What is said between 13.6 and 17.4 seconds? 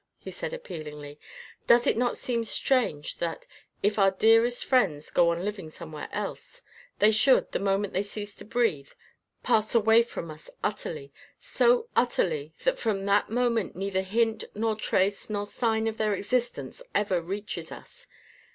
neither hint nor trace nor sign of their existence ever